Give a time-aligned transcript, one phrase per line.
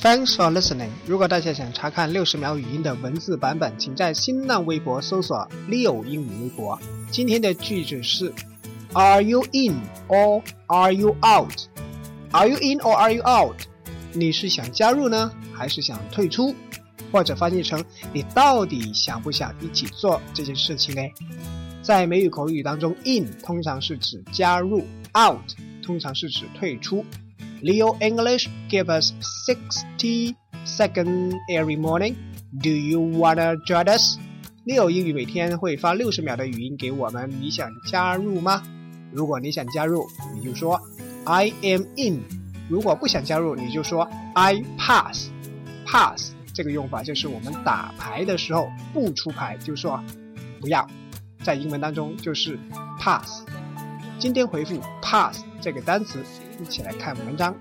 [0.00, 0.90] Thanks for listening。
[1.06, 5.36] 如果大家想查看六十秒语音的文字版本，请在新浪微博搜索
[5.68, 6.78] “Leo 英语微博”。
[7.10, 8.32] 今天的句子是
[8.92, 13.56] ：Are you in or are you out？Are you in or are you out？
[14.12, 16.54] 你是想加入呢，还是想退出？
[17.10, 21.02] 或者翻译成你到底想不想一起做这件事情呢？
[21.82, 24.86] 在美语口语当中，in 通常是指加入
[25.18, 25.40] ，out
[25.82, 27.04] 通常是指退出。
[27.60, 29.12] Leo English give us
[29.46, 32.16] sixty second every morning.
[32.62, 34.16] Do you wanna join us?
[34.64, 38.62] Leo 英语每天会发六十秒的语音给我们，你想加入吗？
[39.12, 40.80] 如果你想加入，你就说
[41.24, 42.20] I am in；
[42.68, 45.28] 如果不想加入，你就说 I pass。
[45.84, 50.00] pass 这个用法就是我们打牌的时候不出牌就说
[50.60, 50.86] 不要，
[51.42, 52.58] 在英文当中就是
[53.00, 53.42] pass。
[54.18, 56.24] 今天回复 pass 这个单词。
[56.60, 57.54] 一起来看文章。